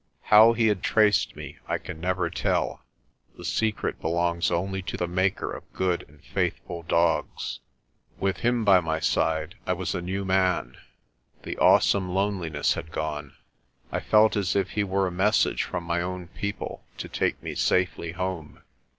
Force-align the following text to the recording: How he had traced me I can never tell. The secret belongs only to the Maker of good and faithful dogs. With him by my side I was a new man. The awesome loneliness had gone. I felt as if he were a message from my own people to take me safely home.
How 0.33 0.53
he 0.53 0.65
had 0.65 0.81
traced 0.81 1.35
me 1.35 1.59
I 1.67 1.77
can 1.77 2.01
never 2.01 2.31
tell. 2.31 2.81
The 3.37 3.45
secret 3.45 4.01
belongs 4.01 4.49
only 4.49 4.81
to 4.81 4.97
the 4.97 5.07
Maker 5.07 5.51
of 5.51 5.71
good 5.73 6.03
and 6.07 6.23
faithful 6.23 6.81
dogs. 6.81 7.59
With 8.17 8.37
him 8.37 8.65
by 8.65 8.79
my 8.79 8.99
side 8.99 9.53
I 9.67 9.73
was 9.73 9.93
a 9.93 10.01
new 10.01 10.25
man. 10.25 10.75
The 11.43 11.55
awesome 11.59 12.15
loneliness 12.15 12.73
had 12.73 12.91
gone. 12.91 13.35
I 13.91 13.99
felt 13.99 14.35
as 14.35 14.55
if 14.55 14.71
he 14.71 14.83
were 14.83 15.05
a 15.05 15.11
message 15.11 15.61
from 15.61 15.83
my 15.83 16.01
own 16.01 16.29
people 16.29 16.83
to 16.97 17.07
take 17.07 17.43
me 17.43 17.53
safely 17.53 18.13
home. 18.13 18.63